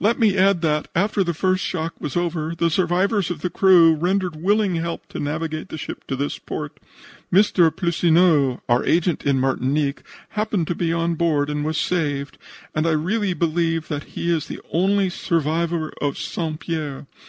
"Let 0.00 0.18
me 0.18 0.36
add 0.36 0.62
that, 0.62 0.88
after 0.96 1.22
the 1.22 1.32
first 1.32 1.62
shock 1.64 1.94
was 2.00 2.16
over, 2.16 2.56
the 2.56 2.70
survivors 2.70 3.30
of 3.30 3.40
the 3.40 3.50
crew 3.50 3.94
rendered 3.94 4.34
willing 4.34 4.74
help 4.74 5.06
to 5.10 5.20
navigate 5.20 5.68
the 5.68 5.78
ship 5.78 6.04
to 6.08 6.16
this 6.16 6.40
port. 6.40 6.80
Mr. 7.32 7.70
Plissoneau, 7.70 8.62
our 8.68 8.84
agent 8.84 9.24
in 9.24 9.38
Martinique, 9.38 10.02
happening 10.30 10.64
to 10.66 10.74
be 10.74 10.92
on 10.92 11.14
board, 11.14 11.48
was 11.62 11.78
saved, 11.78 12.36
and 12.74 12.84
I 12.84 12.90
really 12.94 13.32
believe 13.32 13.86
that 13.86 14.02
he 14.18 14.28
is 14.28 14.48
the 14.48 14.60
only 14.72 15.08
survivor 15.08 15.92
of 16.00 16.18
St. 16.18 16.58
Pierre. 16.58 17.06